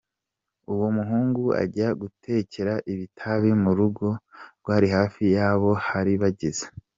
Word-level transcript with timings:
Uwo 0.73 0.87
muhungu 0.97 1.43
ajya 1.63 1.87
gutekera 2.01 2.73
itabi 2.93 3.51
mu 3.63 3.71
rugo 3.77 4.07
rwari 4.59 4.87
hafi 4.95 5.23
y’aho 5.35 5.69
bari 5.87 6.13
bageze. 6.23 6.65